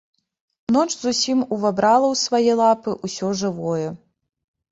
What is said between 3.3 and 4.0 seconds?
жывое.